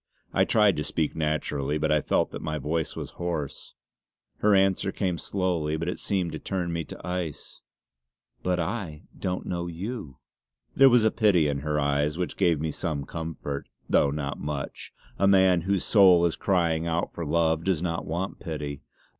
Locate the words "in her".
11.47-11.79